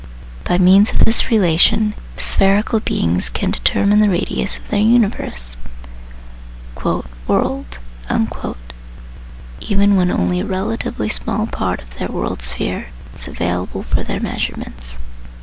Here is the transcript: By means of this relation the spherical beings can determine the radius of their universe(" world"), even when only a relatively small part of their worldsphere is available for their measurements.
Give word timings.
By 0.45 0.57
means 0.57 0.89
of 0.91 1.05
this 1.05 1.29
relation 1.29 1.93
the 2.15 2.23
spherical 2.23 2.79
beings 2.79 3.29
can 3.29 3.51
determine 3.51 3.99
the 3.99 4.09
radius 4.09 4.57
of 4.57 4.69
their 4.69 4.79
universe(" 4.79 5.55
world"), 7.27 7.77
even 9.59 9.95
when 9.95 10.09
only 10.09 10.39
a 10.39 10.45
relatively 10.45 11.07
small 11.07 11.45
part 11.45 11.83
of 11.83 11.99
their 11.99 12.07
worldsphere 12.09 12.87
is 13.15 13.27
available 13.27 13.83
for 13.83 14.01
their 14.01 14.19
measurements. 14.19 14.97